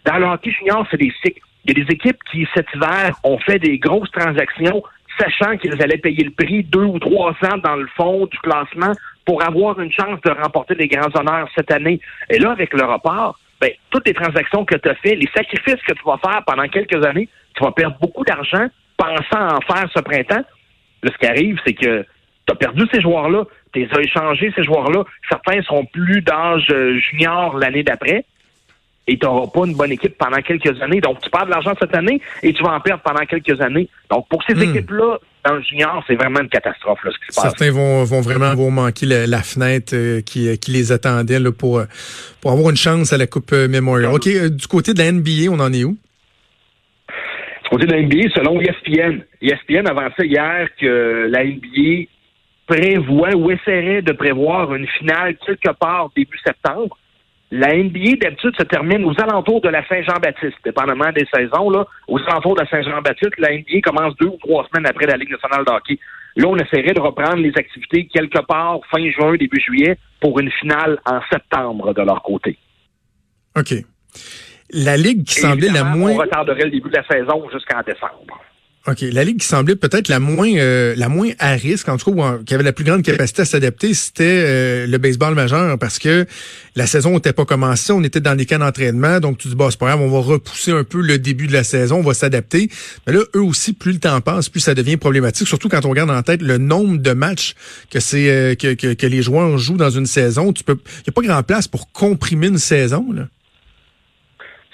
Dans 0.06 0.18
le 0.18 0.26
hockey 0.26 0.52
junior, 0.52 0.86
c'est 0.90 0.98
des 0.98 1.14
cycles. 1.24 1.42
Il 1.66 1.78
y 1.78 1.82
a 1.82 1.86
des 1.86 1.94
équipes 1.94 2.20
qui, 2.32 2.48
cet 2.54 2.68
hiver, 2.74 3.16
ont 3.24 3.38
fait 3.40 3.60
des 3.60 3.78
grosses 3.78 4.12
transactions 4.12 4.82
sachant 5.20 5.58
qu'ils 5.58 5.82
allaient 5.82 5.98
payer 5.98 6.24
le 6.24 6.32
prix 6.32 6.64
deux 6.64 6.86
ou 6.86 7.00
trois 7.00 7.36
cents 7.44 7.58
dans 7.58 7.76
le 7.76 7.88
fond 7.98 8.26
du 8.26 8.38
classement 8.40 8.94
pour 9.26 9.44
avoir 9.44 9.80
une 9.80 9.92
chance 9.92 10.20
de 10.24 10.32
remporter 10.32 10.76
des 10.76 10.88
grands 10.88 11.14
honneurs 11.14 11.50
cette 11.56 11.72
année. 11.72 12.00
Et 12.30 12.40
là, 12.40 12.52
avec 12.52 12.74
le 12.74 12.86
report, 12.86 13.38
ben, 13.60 13.72
toutes 13.90 14.08
les 14.08 14.14
transactions 14.14 14.66
que 14.66 14.76
tu 14.76 14.90
as 14.90 14.96
fait, 14.96 15.16
les 15.16 15.30
sacrifices 15.36 15.82
que 15.88 15.94
tu 15.94 16.04
vas 16.06 16.18
faire 16.18 16.44
pendant 16.46 16.68
quelques 16.68 17.06
années, 17.06 17.28
tu 17.56 17.64
vas 17.64 17.72
perdre 17.72 17.98
beaucoup 18.00 18.24
d'argent 18.24 18.68
pensant 18.98 19.58
en 19.58 19.62
faire 19.62 19.90
ce 19.94 20.00
printemps. 20.02 20.44
Là, 21.04 21.12
ce 21.12 21.18
qui 21.18 21.26
arrive, 21.26 21.60
c'est 21.66 21.74
que 21.74 22.06
tu 22.46 22.52
as 22.52 22.56
perdu 22.56 22.86
ces 22.92 23.02
joueurs-là, 23.02 23.46
tu 23.74 23.80
les 23.80 23.90
as 23.94 24.02
échangés, 24.02 24.52
ces 24.56 24.64
joueurs-là. 24.64 25.04
Certains 25.30 25.62
seront 25.64 25.86
plus 25.86 26.22
d'âge 26.22 26.68
euh, 26.72 26.98
junior 27.00 27.58
l'année 27.58 27.84
d'après 27.84 28.26
et 29.08 29.18
tu 29.18 29.26
n'auras 29.26 29.48
pas 29.48 29.66
une 29.66 29.76
bonne 29.76 29.92
équipe 29.92 30.18
pendant 30.18 30.42
quelques 30.42 30.82
années. 30.82 31.02
Donc, 31.02 31.20
tu 31.22 31.30
perds 31.30 31.46
de 31.46 31.52
l'argent 31.52 31.74
cette 31.80 31.96
année 31.96 32.22
et 32.44 32.54
tu 32.54 32.64
vas 32.64 32.74
en 32.74 32.80
perdre 32.80 33.02
pendant 33.02 33.26
quelques 33.26 33.60
années. 33.60 33.90
Donc, 34.10 34.28
pour 34.30 34.44
ces 34.44 34.54
hmm. 34.54 34.70
équipes-là, 34.70 35.18
Dans 35.50 35.62
junior, 35.64 36.04
c'est 36.06 36.16
vraiment 36.16 36.42
une 36.42 36.50
catastrophe 36.50 37.04
là, 37.04 37.12
ce 37.12 37.18
qui 37.18 37.36
se 37.36 37.42
passe. 37.42 37.52
Certains 37.52 37.72
vont, 37.72 38.04
vont 38.04 38.22
vraiment 38.22 38.54
vont 38.54 38.70
manquer 38.70 39.06
la, 39.06 39.26
la 39.26 39.42
fenêtre 39.42 39.96
euh, 39.96 40.22
qui, 40.22 40.58
qui 40.60 40.72
les 40.72 40.92
attendait 40.92 41.40
là, 41.40 41.52
pour, 41.52 41.80
euh, 41.80 41.86
pour 42.42 42.52
avoir 42.52 42.70
une 42.70 42.78
chance 42.78 43.14
à 43.14 43.18
la 43.18 43.26
Coupe 43.26 43.52
euh, 43.54 43.68
Memorial. 43.68 44.14
OK, 44.14 44.28
euh, 44.28 44.50
du 44.50 44.68
côté 44.68 44.94
de 44.94 45.00
la 45.00 45.12
NBA, 45.12 45.50
on 45.52 45.60
en 45.60 45.74
est 45.74 45.84
où? 45.84 45.98
Du 47.64 47.70
côté 47.70 47.88
de 47.88 47.94
la 47.94 48.02
NBA, 48.02 48.30
selon 48.36 48.62
ESPN, 48.62 49.24
ESPN 49.42 49.88
avançait 49.88 50.28
hier 50.28 50.68
que 50.80 51.28
la 51.32 51.44
NBA 51.44 52.06
prévoit 52.68 53.36
ou 53.36 53.50
essaierait 53.50 54.04
de 54.04 54.12
prévoir 54.12 54.76
une 54.76 54.88
finale 55.00 55.36
quelque 55.44 55.74
part 55.80 56.12
début 56.16 56.38
septembre. 56.46 56.99
La 57.52 57.76
NBA, 57.76 58.18
d'habitude, 58.22 58.54
se 58.58 58.64
termine 58.64 59.04
aux 59.06 59.20
alentours 59.20 59.62
de 59.62 59.70
la 59.70 59.86
Saint-Jean-Baptiste, 59.88 60.58
dépendamment 60.64 61.12
des 61.12 61.26
saisons. 61.34 61.72
Là, 61.72 61.86
aux 62.08 62.20
alentours 62.20 62.56
de 62.56 62.62
la 62.62 62.70
Saint-Jean-Baptiste, 62.70 63.40
la 63.40 63.54
NBA 63.54 63.82
commence 63.84 64.16
deux 64.18 64.28
ou 64.28 64.38
trois 64.38 64.68
semaines 64.68 64.88
après 64.88 65.08
la 65.08 65.18
Ligue 65.18 65.32
nationale 65.32 65.66
de 65.66 65.72
hockey. 65.72 66.00
Là, 66.36 66.48
on 66.48 66.56
essaierait 66.58 66.94
de 66.94 67.00
reprendre 67.00 67.38
les 67.38 67.52
activités 67.58 68.06
quelque 68.06 68.40
part 68.46 68.80
fin 68.92 69.10
juin, 69.10 69.36
début 69.36 69.60
juillet, 69.60 69.98
pour 70.22 70.40
une 70.40 70.52
finale 70.52 71.00
en 71.06 71.22
septembre 71.32 71.94
de 71.94 72.02
leur 72.04 72.22
côté. 72.22 72.58
OK. 73.58 73.74
La 74.72 74.96
ligue 74.96 75.24
qui 75.24 75.40
semblait 75.40 75.70
la 75.70 75.84
moins... 75.84 76.12
On 76.12 76.18
retarderait 76.18 76.66
le 76.66 76.72
début 76.72 76.90
de 76.90 76.98
la 76.98 77.08
saison 77.08 77.50
jusqu'en 77.52 77.82
décembre. 77.82 78.40
OK. 78.88 79.02
La 79.02 79.26
ligue 79.26 79.40
qui 79.40 79.46
semblait 79.46 79.76
peut-être 79.76 80.08
la 80.08 80.20
moins 80.20 80.56
euh, 80.56 80.94
la 80.96 81.10
moins 81.10 81.32
à 81.38 81.52
risque, 81.52 81.90
en 81.90 81.98
tout 81.98 82.16
cas, 82.16 82.38
ou 82.38 82.44
qui 82.44 82.54
avait 82.54 82.64
la 82.64 82.72
plus 82.72 82.86
grande 82.86 83.04
capacité 83.04 83.42
à 83.42 83.46
s'adapter, 83.46 83.94
c'était 83.94 84.24
euh, 84.24 84.88
le 84.88 84.98
baseball 84.98 85.36
majeur 85.36 85.78
parce 85.78 86.00
que 86.00 86.26
la 86.78 86.88
saison 86.88 87.12
n'était 87.12 87.34
pas 87.34 87.44
commencée, 87.44 87.92
on 87.92 88.04
était 88.04 88.22
dans 88.22 88.36
des 88.36 88.46
camps 88.46 88.58
d'entraînement, 88.58 89.20
donc 89.20 89.38
tu 89.38 89.50
dis, 89.50 89.56
bah, 89.56 89.68
c'est 89.70 89.80
pas 89.80 89.88
grave, 89.88 90.02
on 90.02 90.10
va 90.10 90.20
repousser 90.20 90.72
un 90.72 90.86
peu 90.86 91.02
le 91.02 91.20
début 91.20 91.48
de 91.48 91.54
la 91.54 91.66
saison, 91.66 91.98
on 91.98 92.04
va 92.04 92.14
s'adapter. 92.14 92.70
Mais 93.06 93.14
là, 93.14 93.20
eux 93.36 93.42
aussi, 93.42 93.74
plus 93.74 93.92
le 93.92 94.00
temps 94.00 94.22
passe, 94.22 94.48
plus 94.48 94.62
ça 94.62 94.74
devient 94.74 94.96
problématique, 94.96 95.48
surtout 95.48 95.68
quand 95.68 95.86
on 95.86 95.90
regarde 95.90 96.10
en 96.10 96.24
tête 96.24 96.42
le 96.42 96.58
nombre 96.58 97.00
de 97.00 97.12
matchs 97.12 97.56
que 97.92 98.00
c'est 98.00 98.30
euh, 98.30 98.56
que, 98.56 98.76
que, 98.76 98.94
que 98.94 99.08
les 99.08 99.22
joueurs 99.22 99.58
jouent 99.58 99.78
dans 99.78 99.90
une 99.90 100.06
saison. 100.06 100.54
Tu 100.54 100.64
peux, 100.64 100.78
il 100.86 101.04
n'y 101.08 101.10
a 101.10 101.12
pas 101.12 101.22
grand 101.22 101.44
place 101.44 101.68
pour 101.68 101.92
comprimer 101.92 102.48
une 102.48 102.58
saison, 102.58 103.12
là. 103.12 103.28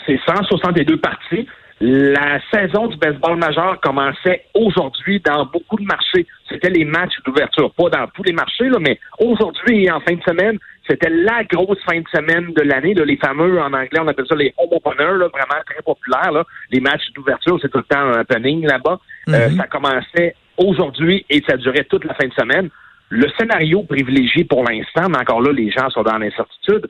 C'est 0.05 0.19
162 0.27 0.99
parties. 0.99 1.47
La 1.87 2.39
saison 2.51 2.87
du 2.87 2.97
baseball 2.97 3.37
majeur 3.37 3.79
commençait 3.79 4.45
aujourd'hui 4.55 5.19
dans 5.19 5.45
beaucoup 5.45 5.77
de 5.77 5.83
marchés. 5.83 6.25
C'était 6.49 6.71
les 6.71 6.83
matchs 6.83 7.13
d'ouverture, 7.23 7.71
pas 7.75 7.89
dans 7.91 8.07
tous 8.07 8.23
les 8.23 8.33
marchés, 8.33 8.69
là, 8.69 8.79
mais 8.79 8.99
aujourd'hui 9.19 9.85
et 9.85 9.91
en 9.91 9.99
fin 9.99 10.15
de 10.15 10.21
semaine, 10.23 10.57
c'était 10.89 11.11
la 11.11 11.43
grosse 11.43 11.77
fin 11.87 11.99
de 11.99 12.07
semaine 12.11 12.53
de 12.53 12.61
l'année, 12.63 12.95
les 12.95 13.17
fameux, 13.17 13.61
en 13.61 13.71
anglais, 13.71 13.99
on 14.01 14.07
appelle 14.07 14.25
ça 14.27 14.35
les 14.35 14.51
home 14.57 14.69
openers, 14.71 15.19
là, 15.19 15.27
vraiment 15.27 15.61
très 15.63 15.83
populaires. 15.83 16.31
Là. 16.31 16.43
Les 16.71 16.79
matchs 16.79 17.11
d'ouverture, 17.13 17.59
c'est 17.61 17.69
tout 17.69 17.77
le 17.77 17.83
temps 17.83 17.99
un 17.99 18.19
happening 18.19 18.65
là-bas. 18.65 18.99
Euh, 19.29 19.49
Mhm. 19.49 19.57
ça 19.57 19.67
commençait 19.67 20.35
aujourd'hui 20.57 21.23
et 21.29 21.43
ça 21.47 21.55
durait 21.55 21.83
toute 21.83 22.05
la 22.05 22.15
fin 22.15 22.27
de 22.27 22.33
semaine. 22.33 22.69
Le 23.09 23.27
scénario 23.37 23.83
privilégié 23.83 24.43
pour 24.43 24.63
l'instant, 24.63 25.07
mais 25.07 25.19
encore 25.19 25.41
là, 25.41 25.51
les 25.51 25.69
gens 25.69 25.91
sont 25.91 26.01
dans 26.01 26.17
l'incertitude, 26.17 26.87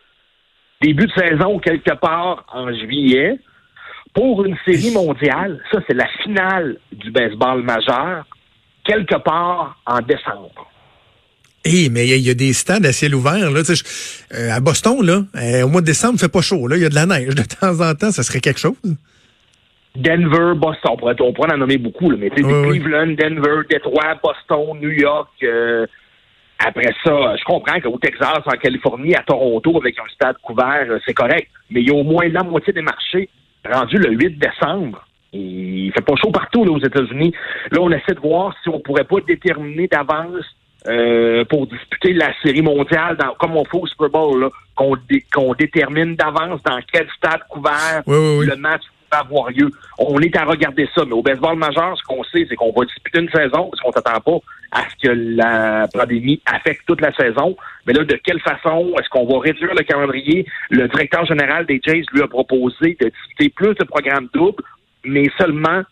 début 0.82 1.08
de 1.08 1.12
saison 1.12 1.60
quelque 1.60 1.96
part 1.96 2.46
en 2.54 2.74
juillet. 2.74 3.40
Pour 4.16 4.46
une 4.46 4.56
série 4.66 4.92
mondiale, 4.94 5.62
ça 5.72 5.80
c'est 5.88 5.94
la 5.94 6.08
finale 6.24 6.78
du 6.92 7.12
baseball 7.12 7.62
majeur, 7.62 8.26
quelque 8.84 9.16
part 9.18 9.78
en 9.86 10.00
décembre. 10.00 10.72
Eh, 11.66 11.90
mais 11.90 12.06
il 12.06 12.10
y, 12.10 12.14
a- 12.14 12.18
il 12.18 12.28
y 12.28 12.30
a 12.30 12.34
des 12.36 12.54
stades 12.54 12.86
à 12.86 12.94
ciel 12.94 13.14
ouvert. 13.16 13.52
Là, 13.52 13.62
je- 13.68 13.84
euh, 14.36 14.52
à 14.52 14.60
Boston, 14.60 15.04
là, 15.06 15.24
euh, 15.36 15.64
au 15.64 15.68
mois 15.68 15.82
de 15.82 15.88
décembre, 15.88 16.14
il 16.16 16.20
fait 16.20 16.32
pas 16.32 16.42
chaud. 16.42 16.68
Là, 16.68 16.76
il 16.78 16.84
y 16.84 16.86
a 16.86 16.90
de 16.90 16.96
la 16.96 17.06
neige 17.08 17.34
de 17.36 17.42
temps 17.44 17.80
en 17.82 17.94
temps. 17.96 18.12
Ça 18.12 18.24
serait 18.24 18.40
quelque 18.40 18.60
chose. 18.60 18.78
Denver, 19.96 20.54
Boston, 20.56 20.92
on 20.94 20.98
pourrait, 20.98 21.16
on 21.22 21.34
pourrait 21.34 21.54
en 21.54 21.58
nommer 21.58 21.78
beaucoup, 21.78 22.12
là, 22.12 22.18
mais 22.20 22.30
oui. 22.36 22.44
Cleveland, 22.80 23.16
Denver, 23.18 23.62
Détroit, 23.70 24.20
Boston, 24.24 24.78
New 24.82 24.90
York. 24.92 25.30
euh, 25.44 25.86
après 26.60 26.94
ça, 27.04 27.36
je 27.38 27.44
comprends 27.46 27.80
qu'au 27.82 27.98
Texas, 27.98 28.40
en 28.46 28.52
Californie, 28.58 29.16
à 29.16 29.24
Toronto, 29.24 29.78
avec 29.78 29.98
un 30.00 30.08
stade 30.14 30.36
couvert, 30.42 30.86
c'est 31.06 31.14
correct. 31.14 31.50
Mais 31.70 31.82
il 31.82 31.88
y 31.88 31.92
a 31.92 31.94
au 31.96 32.04
moins 32.04 32.28
la 32.30 32.44
moitié 32.44 32.72
des 32.74 32.82
marchés 32.82 33.30
rendus 33.72 33.98
le 33.98 34.12
8 34.12 34.38
décembre. 34.40 35.04
Il 35.34 35.92
fait 35.94 36.02
pas 36.06 36.16
chaud 36.16 36.32
partout 36.32 36.64
là, 36.64 36.72
aux 36.72 36.80
États-Unis. 36.80 37.34
Là, 37.72 37.80
on 37.82 37.92
essaie 37.92 38.14
de 38.14 38.20
voir 38.20 38.56
si 38.64 38.70
on 38.70 38.80
pourrait 38.80 39.04
pas 39.04 39.18
déterminer 39.28 39.88
d'avance 39.88 40.46
euh, 40.88 41.44
pour 41.46 41.68
disputer 41.68 42.14
la 42.14 42.32
série 42.44 42.62
mondiale, 42.62 43.18
dans, 43.18 43.34
comme 43.34 43.58
on 43.58 43.66
fait 43.66 43.78
au 43.78 43.88
Super 43.88 44.10
Bowl, 44.10 44.40
là, 44.40 44.50
qu'on 44.76 44.96
dé- 45.10 45.26
qu'on 45.34 45.54
détermine 45.56 46.16
d'avance 46.16 46.62
dans 46.64 46.80
quel 46.92 47.08
stade 47.18 47.42
couvert 47.50 48.02
Oui, 48.08 48.16
oui, 48.18 48.38
oui. 48.42 48.46
le 48.46 48.56
match 48.56 48.84
va 49.16 49.22
avoir 49.22 49.50
lieu. 49.52 49.70
On 49.98 50.20
est 50.20 50.36
à 50.36 50.46
regarder 50.46 50.88
ça, 50.96 51.04
mais 51.06 51.14
au 51.14 51.22
baseball 51.22 51.58
majeur, 51.58 51.98
ce 51.98 52.04
qu'on 52.04 52.24
sait, 52.24 52.46
c'est 52.50 52.56
qu'on 52.56 52.72
va 52.72 52.86
disputer 52.86 53.20
une 53.20 53.30
saison 53.30 53.70
parce 53.70 53.82
qu'on 53.82 53.92
s'attend 53.92 54.20
pas 54.20 54.38
à 54.72 54.84
ce 54.90 55.08
que 55.08 55.14
la 55.14 55.88
pandémie 55.94 56.42
affecte 56.46 56.82
toute 56.86 57.02
la 57.02 57.14
saison. 57.14 57.56
Mais 57.86 57.94
là, 57.94 58.04
de 58.04 58.16
quelle 58.24 58.42
façon 58.42 58.94
est-ce 59.00 59.10
qu'on 59.10 59.26
va 59.26 59.40
réduire 59.40 59.74
le 59.74 59.84
calendrier? 59.84 60.46
Le 60.70 60.88
directeur 60.88 61.26
général 61.26 61.66
des 61.66 61.80
Jays 61.86 62.04
lui 62.12 62.22
a 62.22 62.28
proposé 62.28 62.98
de 63.00 63.10
discuter 63.10 63.50
plus 63.50 63.74
de 63.76 63.84
programmes 63.86 64.28
doubles, 64.34 64.64
mais 65.06 65.30
seulement 65.38 65.84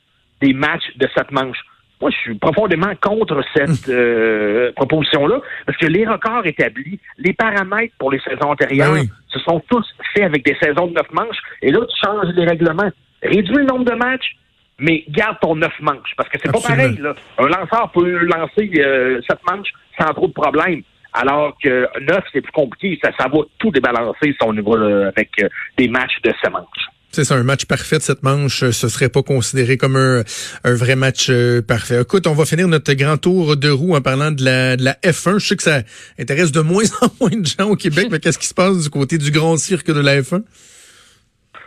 des 0.42 0.54
matchs 0.54 0.92
de 0.98 1.08
sept 1.16 1.32
manches. 1.32 1.64
Moi, 2.02 2.12
je 2.12 2.18
suis 2.18 2.36
profondément 2.36 2.92
contre 3.02 3.42
cette 3.56 3.88
euh, 3.88 4.74
proposition-là, 4.76 5.40
parce 5.66 5.78
que 5.78 5.86
les 5.86 6.06
records 6.06 6.46
établis, 6.46 7.00
les 7.18 7.32
paramètres 7.32 7.94
pour 7.98 8.12
les 8.12 8.20
saisons 8.20 8.50
antérieures, 8.50 8.92
Ben 8.94 9.02
oui. 9.04 9.10
se 9.30 9.40
sont 9.40 9.62
tous 9.70 9.86
faits 10.14 10.24
avec 10.26 10.44
des 10.44 10.58
saisons 10.62 10.88
de 10.88 10.94
neuf 10.94 11.10
manches. 11.14 11.38
Et 11.62 11.72
là, 11.72 11.80
tu 11.80 11.96
changes 12.06 12.34
les 12.36 12.46
règlements. 12.46 12.92
Réduis 13.24 13.56
le 13.56 13.66
nombre 13.66 13.86
de 13.86 13.96
matchs, 13.96 14.36
mais 14.80 15.04
garde 15.10 15.38
ton 15.42 15.56
neuf 15.56 15.74
manches. 15.82 16.14
Parce 16.18 16.30
que 16.30 16.38
c'est 16.44 16.52
pas 16.52 16.60
pareil. 16.60 16.98
Là. 17.00 17.16
Un 17.38 17.48
lanceur 17.48 17.92
peut 17.92 18.18
lancer 18.26 18.72
euh, 18.78 19.22
sept 19.28 19.40
manches 19.50 19.72
sans 20.00 20.14
trop 20.14 20.28
de 20.28 20.34
problèmes. 20.34 20.82
Alors 21.14 21.56
que 21.64 21.88
neuf, 22.02 22.24
c'est 22.34 22.42
plus 22.42 22.52
compliqué. 22.52 23.00
Ça, 23.04 23.12
ça 23.18 23.28
va 23.28 23.40
tout 23.60 23.72
débalancer 23.72 24.36
son 24.42 24.54
niveau 24.54 24.76
euh, 24.76 25.10
avec 25.10 25.30
euh, 25.42 25.48
des 25.78 25.88
matchs 25.88 26.20
de 26.24 26.34
sept 26.42 26.52
manches. 26.52 26.88
C'est 27.14 27.26
ça, 27.26 27.36
un 27.36 27.44
match 27.44 27.66
parfait 27.66 28.00
de 28.00 28.02
cette 28.02 28.24
manche, 28.24 28.64
euh, 28.64 28.72
ce 28.72 28.88
serait 28.88 29.08
pas 29.08 29.22
considéré 29.22 29.78
comme 29.78 29.96
un, 29.96 30.24
un 30.64 30.74
vrai 30.74 30.96
match 30.96 31.28
euh, 31.30 31.62
parfait. 31.62 32.02
Écoute, 32.02 32.26
on 32.26 32.34
va 32.34 32.44
finir 32.44 32.68
notre 32.68 32.92
grand 32.94 33.18
tour 33.18 33.56
de 33.56 33.70
roue 33.70 33.96
en 33.96 34.02
parlant 34.02 34.32
de 34.32 34.44
la, 34.44 34.76
de 34.78 34.84
la 34.84 34.94
F1. 35.04 35.38
Je 35.38 35.46
sais 35.46 35.56
que 35.56 35.62
ça 35.62 35.84
intéresse 36.18 36.52
de 36.52 36.62
moins 36.62 36.86
en 37.02 37.10
moins 37.22 37.40
de 37.40 37.46
gens 37.46 37.70
au 37.70 37.76
Québec, 37.76 38.08
mais 38.10 38.20
qu'est-ce 38.20 38.40
qui 38.40 38.48
se 38.48 38.56
passe 38.56 38.82
du 38.82 38.90
côté 38.90 39.20
du 39.20 39.30
grand 39.30 39.58
cirque 39.58 39.92
de 39.92 40.00
la 40.00 40.22
F1? 40.22 40.42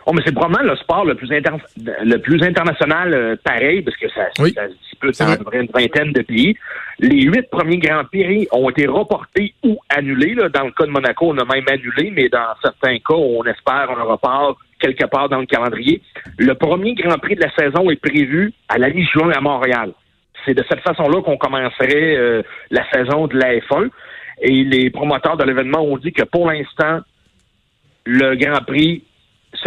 Oh, 0.09 0.13
mais 0.13 0.21
c'est 0.25 0.33
probablement 0.33 0.71
le 0.71 0.77
sport 0.77 1.03
le 1.03 1.15
plus, 1.15 1.29
inter- 1.33 1.57
le 1.75 2.17
plus 2.19 2.41
international 2.41 3.13
euh, 3.13 3.35
pareil, 3.43 3.81
parce 3.81 3.97
que 3.97 4.07
ça, 4.09 4.27
Oui. 4.39 4.53
ça 4.53 4.69
se 4.69 4.73
dispute 4.75 5.19
dans 5.19 5.43
vrai. 5.43 5.59
une 5.59 5.67
vingtaine 5.73 6.13
de 6.13 6.21
pays. 6.21 6.55
Les 6.99 7.23
huit 7.23 7.49
premiers 7.51 7.77
Grands 7.77 8.05
Prix 8.05 8.47
ont 8.53 8.69
été 8.69 8.87
reportés 8.87 9.53
ou 9.63 9.77
annulés. 9.89 10.33
Là. 10.33 10.47
Dans 10.47 10.63
le 10.63 10.71
cas 10.71 10.85
de 10.85 10.91
Monaco, 10.91 11.27
on 11.33 11.37
a 11.37 11.43
même 11.43 11.65
annulé, 11.69 12.11
mais 12.15 12.29
dans 12.29 12.55
certains 12.63 12.97
cas, 12.99 13.15
on 13.15 13.43
espère 13.43 13.91
un 13.91 14.03
report 14.03 14.57
quelque 14.79 15.05
part 15.07 15.27
dans 15.27 15.39
le 15.39 15.45
calendrier. 15.45 16.01
Le 16.37 16.53
premier 16.55 16.93
Grand 16.93 17.17
Prix 17.17 17.35
de 17.35 17.41
la 17.41 17.51
saison 17.55 17.89
est 17.89 18.01
prévu 18.01 18.53
à 18.69 18.77
la 18.77 18.89
mi-juin 18.89 19.31
à 19.31 19.41
Montréal. 19.41 19.91
C'est 20.45 20.53
de 20.53 20.63
cette 20.69 20.79
façon-là 20.81 21.21
qu'on 21.21 21.35
commencerait 21.37 22.15
euh, 22.15 22.43
la 22.71 22.89
saison 22.91 23.27
de 23.27 23.37
la 23.37 23.55
F1. 23.57 23.89
Et 24.41 24.63
les 24.63 24.89
promoteurs 24.89 25.35
de 25.35 25.43
l'événement 25.43 25.81
ont 25.83 25.97
dit 25.97 26.13
que 26.13 26.23
pour 26.23 26.49
l'instant, 26.49 26.99
le 28.05 28.35
Grand 28.35 28.63
Prix 28.65 29.03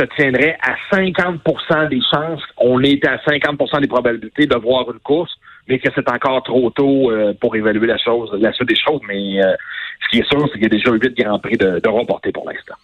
se 0.01 0.07
tiendrait 0.17 0.57
à 0.63 0.77
50 0.91 1.91
des 1.91 2.01
chances, 2.11 2.43
on 2.57 2.83
est 2.83 3.05
à 3.07 3.17
50% 3.19 3.81
des 3.81 3.87
probabilités 3.87 4.47
de 4.47 4.57
voir 4.57 4.91
une 4.91 5.01
course, 5.01 5.33
mais 5.69 5.79
que 5.79 5.89
c'est 5.95 6.09
encore 6.11 6.43
trop 6.43 6.71
tôt 6.71 7.11
euh, 7.11 7.35
pour 7.41 7.55
évaluer 7.55 7.87
la 7.87 7.99
chose, 7.99 8.31
la 8.41 8.53
suite 8.53 8.69
des 8.69 8.77
choses. 8.77 9.01
Mais 9.07 9.43
euh, 9.43 9.55
ce 10.05 10.09
qui 10.09 10.19
est 10.21 10.29
sûr, 10.29 10.43
c'est 10.47 10.55
qu'il 10.55 10.63
y 10.63 10.67
a 10.67 10.69
déjà 10.69 10.91
huit 10.93 11.17
Grands 11.17 11.39
Prix 11.39 11.57
de, 11.57 11.81
de 11.81 11.89
reportés 11.89 12.33
pour 12.33 12.49
l'instant. 12.49 12.75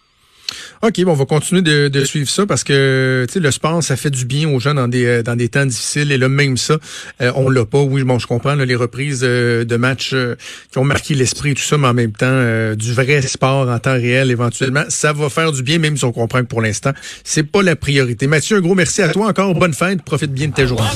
OK, 0.81 1.01
bon, 1.03 1.11
on 1.11 1.15
va 1.15 1.25
continuer 1.25 1.61
de, 1.61 1.87
de 1.87 2.05
suivre 2.05 2.29
ça 2.29 2.45
parce 2.45 2.63
que 2.63 3.25
tu 3.27 3.33
sais, 3.33 3.39
le 3.39 3.51
sport, 3.51 3.83
ça 3.83 3.95
fait 3.95 4.09
du 4.09 4.25
bien 4.25 4.49
aux 4.49 4.59
gens 4.59 4.73
dans 4.73 4.87
des 4.87 5.05
euh, 5.05 5.23
dans 5.23 5.35
des 5.35 5.49
temps 5.49 5.65
difficiles. 5.65 6.11
Et 6.11 6.17
là, 6.17 6.29
même 6.29 6.57
ça, 6.57 6.77
euh, 7.21 7.31
on 7.35 7.49
l'a 7.49 7.65
pas. 7.65 7.81
Oui, 7.81 8.03
bon, 8.03 8.19
je 8.19 8.27
comprends 8.27 8.55
là, 8.55 8.65
les 8.65 8.75
reprises 8.75 9.21
euh, 9.23 9.65
de 9.65 9.75
matchs 9.75 10.11
euh, 10.13 10.35
qui 10.71 10.77
ont 10.77 10.83
marqué 10.83 11.15
l'esprit 11.15 11.51
et 11.51 11.55
tout 11.55 11.63
ça, 11.63 11.77
mais 11.77 11.87
en 11.87 11.93
même 11.93 12.11
temps, 12.11 12.25
euh, 12.29 12.75
du 12.75 12.93
vrai 12.93 13.21
sport 13.21 13.69
en 13.69 13.79
temps 13.79 13.93
réel, 13.93 14.31
éventuellement, 14.31 14.83
ça 14.89 15.13
va 15.13 15.29
faire 15.29 15.51
du 15.51 15.63
bien, 15.63 15.79
même 15.79 15.97
si 15.97 16.05
on 16.05 16.11
comprend 16.11 16.39
que 16.39 16.47
pour 16.47 16.61
l'instant, 16.61 16.91
c'est 17.23 17.43
pas 17.43 17.63
la 17.63 17.75
priorité. 17.75 18.27
Mathieu, 18.27 18.57
un 18.57 18.61
gros 18.61 18.75
merci 18.75 19.01
à 19.01 19.09
toi 19.09 19.27
encore. 19.27 19.53
Bonne 19.55 19.73
fête. 19.73 20.01
Profite 20.03 20.31
bien 20.31 20.47
de 20.47 20.53
tes 20.53 20.67
journées. 20.67 20.87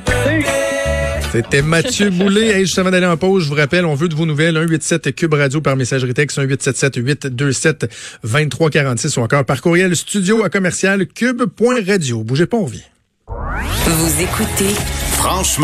Wanna, 0.00 0.59
C'était 1.32 1.62
Mathieu 1.62 2.10
Boulay. 2.10 2.48
Hey, 2.48 2.60
juste 2.66 2.78
avant 2.78 2.90
d'aller 2.90 3.06
en 3.06 3.16
pause, 3.16 3.44
je 3.44 3.48
vous 3.48 3.54
rappelle, 3.54 3.84
on 3.84 3.94
veut 3.94 4.08
de 4.08 4.14
vos 4.14 4.26
nouvelles. 4.26 4.54
187 4.54 5.14
Cube 5.14 5.34
Radio 5.34 5.60
par 5.60 5.76
messagerie 5.76 6.14
texte, 6.14 6.38
1877 6.38 6.96
827 6.96 7.80
2346 8.24 9.16
ou 9.16 9.20
encore 9.20 9.44
par 9.44 9.60
courriel 9.60 9.94
studio 9.94 10.42
à 10.42 10.50
commercial 10.50 11.06
cube.radio. 11.06 12.24
Bougez 12.24 12.46
pas, 12.46 12.56
on 12.56 12.64
revient. 12.64 12.82
Vous 13.28 14.22
écoutez 14.22 14.74
Franchement. 15.12 15.58